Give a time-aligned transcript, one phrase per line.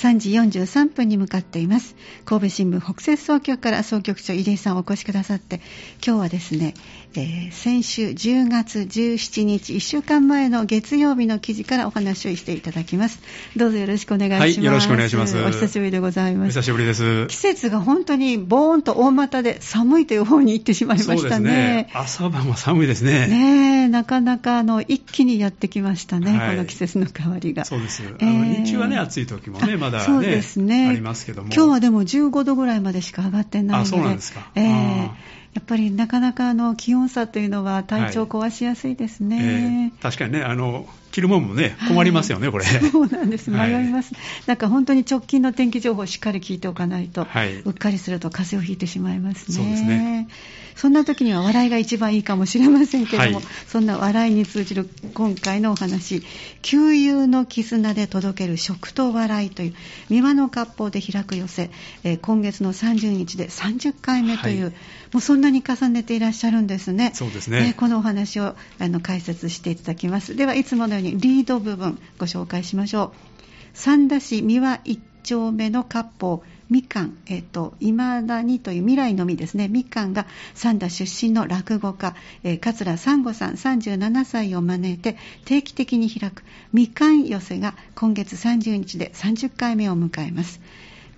[0.00, 1.94] 3時43分に向かっています。
[2.24, 5.60] 神戸新聞北摂総局から総局長入江さんお越しくださって
[6.04, 6.72] 今日はですね、
[7.14, 13.20] えー、先週10月17日1週間前の月曜日の記事からお話をしていただきます。
[13.56, 15.38] どうぞよろしくお願いします、はい、よろしくお願いします。
[15.38, 16.58] お久しぶりでございます。
[16.58, 17.26] お久しぶりです。
[17.26, 21.50] 季節が本当にボーンと大股で寒いという方に行ってしまいましたね。
[21.50, 21.90] ね。
[21.92, 23.26] 朝晩は寒いですね。
[23.26, 27.64] ねなかなかあの一気にやってきましたね、はい、この季節の変わりが。
[27.64, 30.88] そうです、えー、日中はね暑い時もねまだねそうですね。
[30.88, 31.48] ありますけども。
[31.52, 35.10] 今日はでも15度ぐらいまでしか上がってないのであそうなんですか、えー
[35.52, 39.48] やっぱりなかなかあの気温差というのは体調を壊しやすいですね、はいえ。
[39.98, 42.64] ー、確かにねあの着るもんもね、困りますよね、はい、これ。
[42.64, 49.56] そうなんです、迷います、はい、なんか本当に直近の天気情報をしっかり聞いておかないと、はい、うっかりすると風邪をひいてしまいますね。
[49.56, 50.28] そうですね。
[50.80, 56.22] そんな時には笑いが一番いいかもしれませんけれども、はい、そんな笑いに通じる今回のお話、
[56.62, 59.74] 旧友の絆で届ける食と笑いという、
[60.08, 61.70] 三輪の割烹で開く寄せ、
[62.02, 64.72] えー、今月の30日で30回目という、はい、
[65.12, 67.12] もうそんなに重ねていらっしゃるんですね。
[67.14, 67.68] そうですね。
[67.68, 70.34] えー、このお話をあの解説していただきます。
[70.34, 73.12] では、いつものようにリード部分ご紹介しましょう。
[73.74, 90.60] 三田市三輪一丁目の割烹、みかん、えっ、ー、と、未だにという未来のみですね、みかんが三田出身の落語家、えー、桂三吾さん37歳を招いて定期的に開くみかん寄せが今月30日で30回目を迎えます。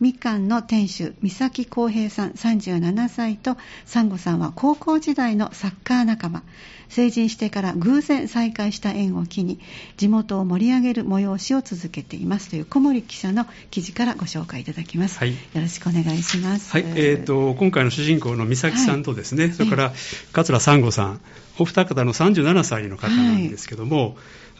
[0.02, 6.42] みかんの店主三崎康平さん37歳とサンゴさんは高校時代のサッカー仲間。
[6.88, 9.60] 成人してから偶然再会した縁を機に
[9.96, 12.50] 地元を盛り上げる催しを続けています。
[12.50, 16.84] という小森記者の記事からご紹介いただきます、はい、よろしくお願いします、はい。
[16.96, 19.92] えーと、今回の主人公の美咲さんとですね、はい、それから
[20.32, 21.20] 桂三吾さん
[21.60, 24.14] お二方の37歳の方なんですけども、はい。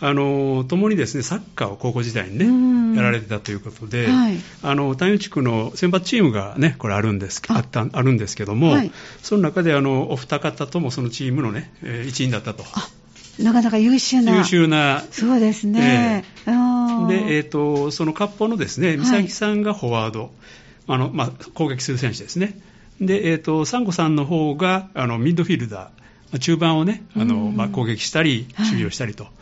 [0.05, 12.65] あの共にですねサッカーを高校時代にね、やられてたということで、はい、あの谷地区の選抜チームがねこれあるんですあったあるんですけども、はい、その中であのお二方ともそのチームのね、えー、一員だったと。
[13.39, 14.37] なかなか優秀な。
[14.37, 15.03] 優秀な。
[15.11, 16.25] そうですね。
[16.47, 20.31] えー、で、えっ、ー、と、その割烹のですね、美咲さんがフォワード、はい、
[20.89, 22.61] あの、まあ、攻撃する選手ですね。
[23.01, 29.25] で、えっ、ー、と、サンゴさんの方が、あの、ミッドフィルダー、中盤をね、あの、まあ、攻撃したり、守備をしたりと。
[29.25, 29.33] はい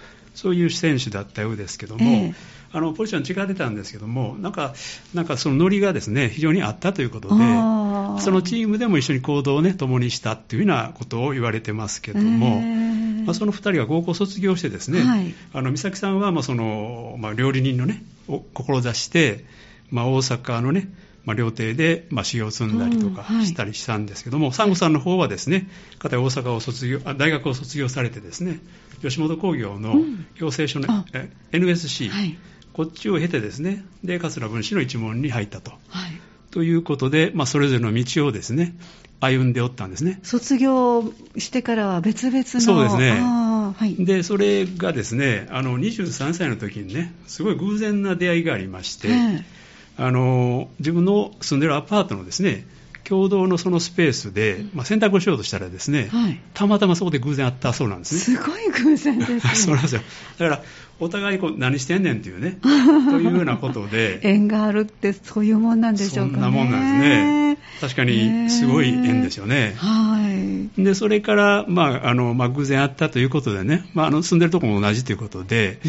[0.40, 2.34] そういう選手だったようですけども、えー、
[2.72, 4.72] あのポジション違ってたんですけども、なんか、
[5.12, 19.44] なんかそのノリがですね非常にあったということで、そのチームでも一緒に行動をね共にしたっていうようなことを言われてますけども、えー、まあ、その2人が高校卒業してですね、はい、あの美咲さんはまあその、まあ、料理人のねを志して、
[19.90, 20.88] まあ、大阪のね
[21.24, 28.60] まあ、料亭で、まあ、修行を積んだりとかしたりしたんですけども、うんはい、サンゴさんの方はですね、かた大阪を卒業、大学を卒業されてですね、
[29.02, 29.96] 吉本興業の
[30.36, 32.38] 養成所の、うん、NSC、はい、
[32.72, 35.72] こっちを経てですね、で、桂文枝の一門に入ったと。
[35.88, 36.20] はい、
[36.50, 38.74] ということで、まあ、それぞれの道をですね、
[39.20, 40.20] 歩んでおったんですね。
[40.22, 42.44] 卒業してからは別々の。
[42.60, 43.20] そうですね。
[43.20, 49.44] はい、で、それがですね、あの、23歳の時にね、すごい偶然な出会いがありまして、えー
[50.00, 52.66] あの自分の住んでるアパートのですね
[53.04, 58.20] 共同のそのスペースで、まあ、洗濯をしようとしたらですね、はい、たまたまそこで偶然会ったそうなんですね。
[58.38, 59.40] すごい偶然ですね。
[59.54, 60.00] そうなんですよ。
[60.38, 60.62] だから、
[61.00, 62.68] お互いこう何してんねんっていうね、 と
[63.18, 64.20] いうようなことで。
[64.22, 66.32] 縁があるってそういうもんなんでしょうかね。
[66.34, 67.58] そんなもんなんですね。
[67.80, 69.74] 確かにすごい縁ですよね。
[69.76, 70.20] は
[70.78, 70.82] い。
[70.82, 75.80] で、それから、まあ、あの、まあ、偶然会ったということでね、まあ、あの、住んでるとこも同じということで、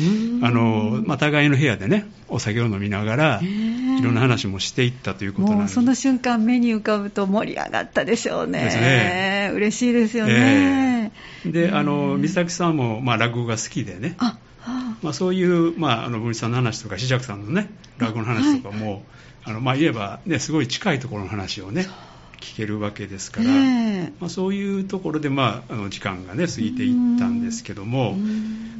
[0.41, 5.75] あの、まあ、互いの部屋でね、お酒を飲みながら、いろんな話もしていったということなんです。
[5.75, 8.63] その瞬間目に浮かぶと盛り上がったでしょうね。
[8.63, 9.51] ですね。
[9.53, 11.11] 嬉しいですよね。
[11.45, 14.15] えー、で、あの、水崎さんも、まあ、落語が好きでね。
[14.17, 14.37] あ
[15.01, 19.01] まあ、そういう、まあ、あの文枝さんの話とか、志尺さんのね、落語の話とかも、はい、
[19.45, 21.87] あのまあ、言えば、ね、すごい近いところの話をね、
[22.41, 23.51] 聞けるわけですから、え。
[24.07, 28.15] ー、まあ、そういうところで、まあ、あの時間がね、過ぎていったんですけども、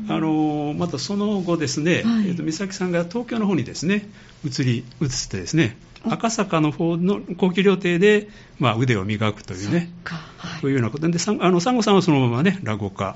[0.10, 4.10] あのまたその後ですね、はい、えーと、美咲さんが東京の方にですね、
[4.44, 13.16] 移り、移ってですね、赤坂の方の高級料亭で、まあ、腕を磨くというね、はい、そういうようなことで、あのサンゴさんはそのままね、落語家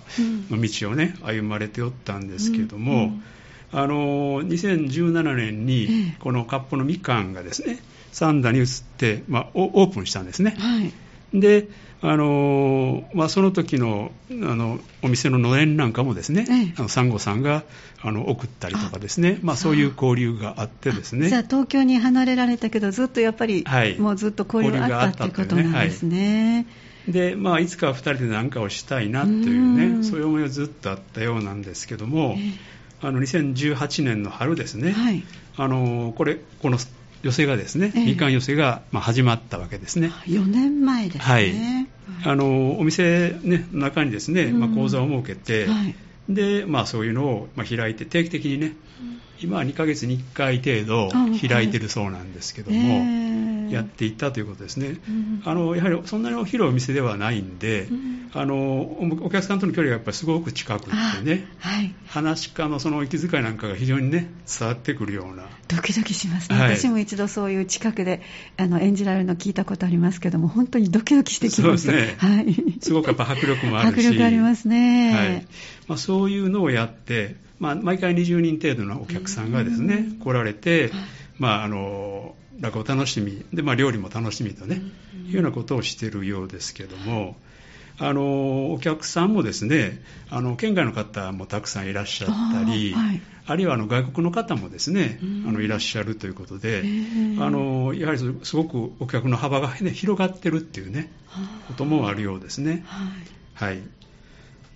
[0.49, 2.99] の道をね、歩まれておったんですけども、うん。
[3.01, 3.23] うん。
[3.71, 7.79] あの2017年にこのカップのみかんがですね、
[8.15, 8.65] 三田に移っ
[8.97, 10.55] て、まあ、オープンしたんですね。
[10.57, 11.67] はい、で
[12.01, 17.63] あのまあ、その時のあのお店ののれんなんかもですね、ええ、あのサンゴさんが
[18.01, 19.39] あの送ったりとかですね。
[19.41, 19.75] まあ、そう。
[19.75, 21.27] いう交流があってですね。
[21.27, 26.67] じゃあ東京に離れられたけどずっとやっぱり、はい、もうずっと交流があったということなんですね。
[27.09, 30.03] でまあ、いつかは2人で何かをしたいなというね。
[30.03, 32.53] そういう思いがずっとあったようなんですけども、え
[33.01, 35.23] あの2018年の春ですね、はい、
[35.57, 36.77] あのこれこの
[37.25, 38.05] 寄せがですね、ええ。
[38.05, 40.11] みかん寄せが、まあ、始まったわけですね。
[40.27, 41.23] 4年前ですね。
[41.23, 41.53] はい。
[42.23, 45.95] あのお店、ね、の中にですね、まあ、講座を設けて、はい。
[46.29, 48.73] でまあ、そういうのを、まあ、開いて定期的にね、
[49.41, 51.09] 今は2ヶ月に1回程度
[51.47, 54.97] 開いてるそうなんですけども、えーやっていったということですね。
[55.07, 55.41] うん。
[55.45, 58.31] あのやはりそんなに広いお店ではないんで、うん。
[58.33, 60.89] あのおお客さんとの距離がやっぱりすごく近くって
[61.23, 61.93] ね、あはい。
[62.07, 64.29] 話し家のその息遣いなんかが非常にね
[64.59, 65.43] 伝わってくるような。
[65.67, 66.77] ドキドキしますね、はい。
[66.77, 68.21] 私も一度そういう近くで
[68.57, 71.85] あの演じられるの聞いたことありますけども、本当にドキドキしてきます。
[71.85, 72.15] そうですね。
[72.17, 74.07] はい、すごくやっぱ迫力もあるし。
[74.07, 75.13] 迫力ありますね。
[75.13, 75.47] はい。
[75.87, 80.91] まあ、そういうのをやって、まあ、毎回20人程度のお客さんがですね、来られて、
[81.37, 83.45] まあ、あの落語楽しみ。
[83.53, 84.81] で、まあ、料理も楽しみとね、
[85.27, 87.37] いうようなことをしているようですけども。
[87.97, 93.21] あのお客さんもですねあの県外の方もたくさんいらっしゃったり、あーはい。
[93.47, 95.45] あるいはあの外国の方もですねうん。
[95.47, 96.83] あのいらっしゃるということで、
[97.39, 101.09] あのやはりすごくお客の幅が、ね、広がってるっていうね
[101.69, 102.83] こともあるようですね。
[103.55, 103.71] はい。
[103.75, 103.81] はい、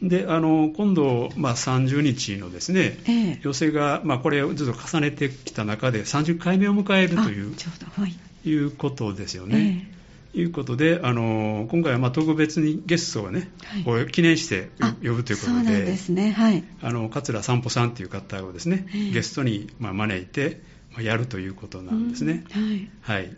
[0.01, 8.15] であの今度、まあ、30日のですね、ええ寄席が、まあ、これをずっと重ねてきた中で30回目を迎えるというあちょうど、はい。
[8.45, 9.91] いうことですよね。
[10.33, 13.49] いうことであの今回はまあ特別にゲストをね、
[13.85, 16.31] はい記念してあ呼ぶということそうでですね。
[16.31, 16.63] はい。
[16.81, 20.61] あの桂散歩さんという方をですね、ええゲストにまあ招いて、
[20.93, 22.45] まあやるということなんですね。
[22.55, 22.89] うんはい。
[23.01, 23.35] はい、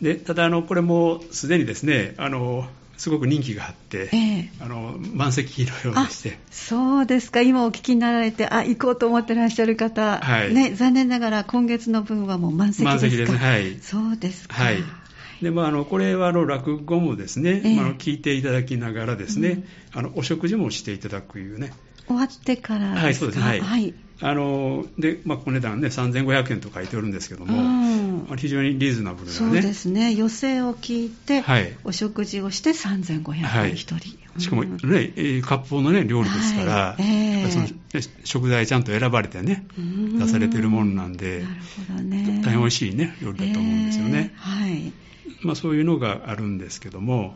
[0.00, 2.66] でただあの、これもすでにですねあの
[3.00, 4.50] すごく人気があって、ええ。
[4.60, 10.52] あの満席のようあでして、そうですか、今お聞きになられて、あ行こうと思ってらっしゃる方、はい。
[10.52, 12.90] ね、残念ながら今月の分はもう満席ですか。
[12.90, 13.38] 満席ですね。
[13.38, 13.78] はい。
[13.80, 14.84] そうですか、はい。
[15.40, 17.76] でまあ、あのこれはあの落語もですね、ええ。
[17.76, 19.64] まああの聞いていただきながらですね、
[19.94, 19.98] うん。
[19.98, 21.72] あのお食事もしていただくいうね、
[22.06, 23.44] 終わってからですか、はいそうですね。
[23.46, 23.60] はい。
[23.62, 23.94] はい。
[24.22, 27.79] あのでまあ、お値段ね、3500円と書いておるんですけども、
[28.22, 28.28] うん。
[28.28, 31.76] まあ非常にリーズナブルなそうね、ですね、予定を聞いて、はい。
[31.84, 37.02] お食事をして3500はい円一人、しかも、ねうんえー割烹の、ね、料理ですから、はい。
[37.02, 37.32] ええ。
[37.32, 40.18] やっぱりそのえ食材ちゃんと選ばれてね、うん。
[40.18, 41.54] 出されてるものなんでなる
[41.88, 44.32] ほどね、大変美味しい、ね、料理だと思うんですよね。
[44.34, 44.92] えーはい。
[45.42, 47.34] まあ、そういうのがあるんですけども、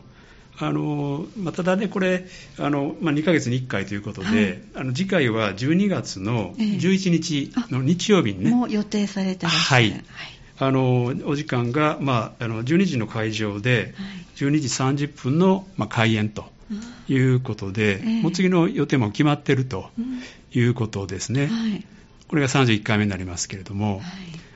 [0.57, 2.25] あのまあ、ただね、これ、
[2.57, 4.59] あのまあ、2ヶ月に1回ということで、はい。
[4.75, 6.65] あの次回は12月のええ。
[6.77, 10.03] 11日の日曜日にね、もう予定されてらっしゃる、はい
[10.57, 13.93] あのお時間が、まあ、あの12時の会場で、
[14.35, 14.59] 12
[14.93, 16.45] 時30分の、まあ、開演と
[17.07, 18.21] いうことで、ええ。
[18.21, 20.21] もう次の予定も決まってるとうん。
[20.57, 21.47] いうことですね。
[21.47, 21.85] はい。
[22.29, 24.01] これが31回目になりますけれども、はい。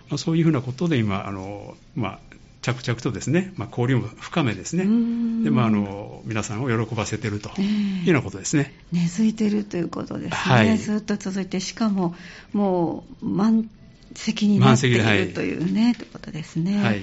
[0.10, 2.20] まあ、そういうふうなことで今、あのまあ、
[2.62, 5.44] 着々とですね、まあ、交流も深めですね、うん。
[5.44, 7.66] でまあ、あの皆さんを喜ばせているとええ。
[7.66, 8.74] いうようなことですね。
[8.92, 10.78] 根付いてるということですね、はい。
[10.78, 12.16] ずっと続いて、しかも
[12.54, 13.70] もう満
[14.16, 16.84] 席になっているというね、ということですね。
[16.84, 17.02] はい。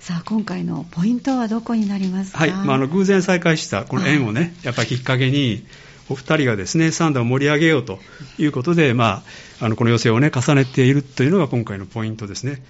[0.00, 2.50] さあ、今回のポイントはどこになりますか、はい。
[2.50, 5.64] まあ、あの偶然再開したこの縁をね、やっぱりきっかけに、
[6.08, 7.98] お二人がですね、サンダーを盛り上げようと
[8.38, 9.24] いうことで、ま
[9.60, 12.62] あ、あのこの寄席をね、重ねているというのが今回のポイントですね。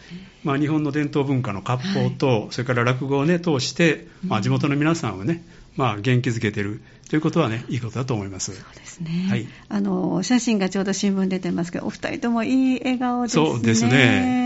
[0.45, 5.45] まあ、日本の伝統文化の割烹と、それから落語をね、通して、まあ、地元の皆さんをね、
[5.77, 6.81] まあ、元気づけている
[7.11, 8.53] ということはね、いいことだと思います。
[8.53, 13.47] そうですね、はいあの写真がちょうど新聞出てますけど、お二人ともいい笑顔ですね。
[13.47, 14.46] そうですね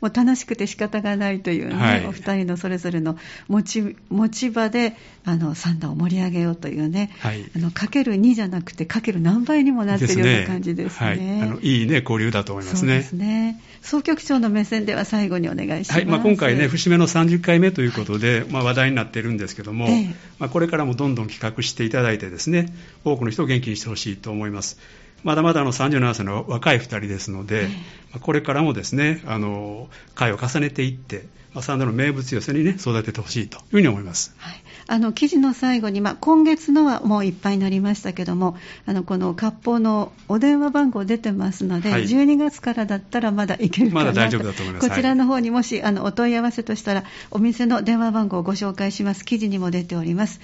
[0.00, 3.16] もう楽しくて仕方がないというね、はいお二人のそれぞれの
[3.48, 11.06] 持ち持ち場であのサンダーを盛り上げようというね、はいあのかける2じゃなくてかける何倍にもなっているような感じですね。
[11.06, 13.12] はい、あのいいね、交流だと思いますねそうです。
[13.12, 13.60] ね。
[13.82, 15.98] 総局長の目線では最後にお願いします。
[15.98, 22.72] はいまあ、今回ね、節目の30回目ということで、まあ、話題になっているんですけども、ええまあ、これからもどんどん企画していただいてですね、
[23.04, 24.78] 多くの人を元気にしてほしいと思います。
[25.26, 27.72] まだまだあの37歳の若い2人ですので、ええま
[28.14, 34.36] あこれからもですね、あの、会を重ねていって、まあ、サンドの名物寄せにね、育ててほしいというふうに思います。
[34.38, 38.56] はい、あの記事の最後に、まあ、今月のはもういっぱいになりましたけども、
[38.86, 47.02] あのこの割烹のお電話番号出てますので、はい12月からだったらまだいけるかなとまだ大丈夫だと思いますこちらの方にもしあのお問い合わせとしたら、
[47.32, 49.24] お店の電話番号をご紹介します。
[49.24, 50.40] 記事にも出ております。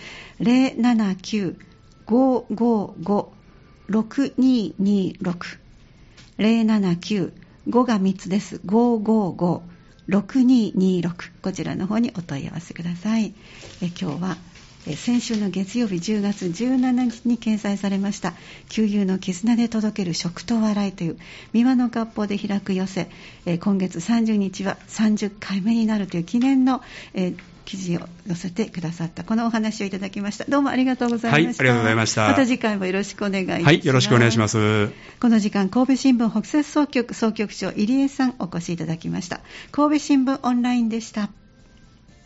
[3.91, 5.59] 6226。
[6.39, 7.33] 079
[7.69, 8.61] 5が3つです。
[8.67, 9.63] 555
[10.09, 13.35] 6226こちらの方にお問い合わせください。
[13.81, 14.37] え今日は
[14.85, 18.35] え先週の月曜日10月17日に掲載されました
[18.69, 21.19] 「旧友の絆で届ける食と笑い」という
[21.53, 23.09] 三輪の割烹で開く寄せ
[23.47, 26.83] え今月30日は30回目になるという記念の
[27.15, 27.33] え
[27.65, 29.25] 記事を寄せてくださった。
[29.25, 30.45] このお話をいただきました。
[30.45, 32.29] どうもありがとうございました、はい、ありがとうございました。
[32.29, 33.65] また次回もよろしくお願いいたします。
[33.67, 34.91] はいよろしくお願いします。
[35.21, 39.41] この時間神戸新聞北摂総局総局長入江さんお越しいただきました。
[39.71, 41.31] 神戸新聞オンラインでした